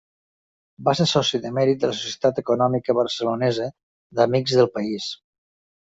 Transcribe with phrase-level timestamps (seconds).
[0.87, 3.71] Va ser soci de mèrit de la Societat Econòmica Barcelonesa
[4.21, 5.17] d'Amics del País.